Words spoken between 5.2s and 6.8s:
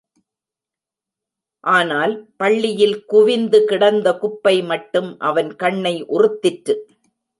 அவன் கண்ணை உறுத்திற்று.